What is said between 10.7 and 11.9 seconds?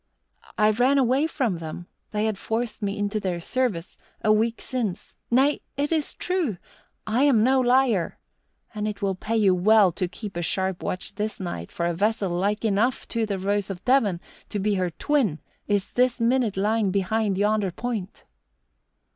watch this night, for